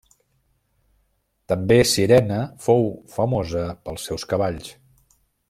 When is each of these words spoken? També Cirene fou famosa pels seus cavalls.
També 1.53 1.77
Cirene 1.91 2.39
fou 2.69 2.89
famosa 3.19 3.67
pels 3.85 4.09
seus 4.11 4.27
cavalls. 4.33 4.73